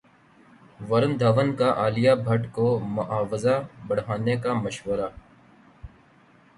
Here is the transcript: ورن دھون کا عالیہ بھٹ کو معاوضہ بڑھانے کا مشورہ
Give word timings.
ورن 0.79 1.11
دھون 1.19 1.49
کا 1.59 1.69
عالیہ 1.81 2.13
بھٹ 2.25 2.41
کو 2.55 2.65
معاوضہ 2.95 3.55
بڑھانے 3.87 4.35
کا 4.43 4.51
مشورہ 4.63 5.07